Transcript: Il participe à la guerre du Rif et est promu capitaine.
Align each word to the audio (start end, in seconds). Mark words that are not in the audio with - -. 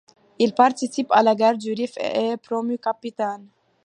Il 0.39 0.55
participe 0.55 1.11
à 1.11 1.21
la 1.21 1.35
guerre 1.35 1.59
du 1.59 1.73
Rif 1.73 1.95
et 1.97 2.29
est 2.31 2.37
promu 2.37 2.79
capitaine. 2.79 3.45